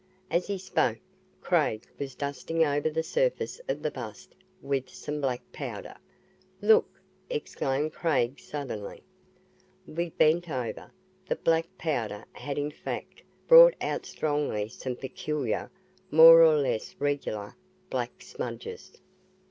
[0.31, 0.97] As he spoke,
[1.41, 5.95] Craig was dusting over the surface of the bust with some black powder.
[6.59, 9.03] "Look!" exclaimed Craig suddenly.
[9.85, 10.91] We bent over.
[11.27, 15.69] The black powder had in fact brought out strongly some peculiar,
[16.09, 17.53] more or less regular,
[17.91, 18.93] black smudges.